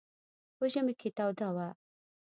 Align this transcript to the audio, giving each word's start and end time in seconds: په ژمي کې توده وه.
په 0.57 0.65
ژمي 0.71 0.93
کې 0.99 1.09
توده 1.17 1.49
وه. 1.55 1.69